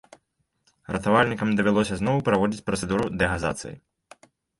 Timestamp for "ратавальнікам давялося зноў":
0.95-2.17